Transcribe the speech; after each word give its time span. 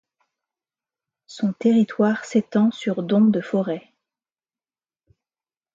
Son 1.27 1.53
territoire 1.53 2.25
s'étend 2.25 2.71
sur 2.71 3.03
dont 3.03 3.21
de 3.21 3.39
forêt. 3.39 3.93